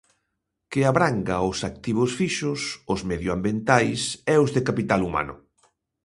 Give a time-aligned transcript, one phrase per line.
[0.71, 2.59] Que abranga os activos fixos,
[2.93, 4.01] os medioambientais
[4.33, 5.35] e os de capital humano.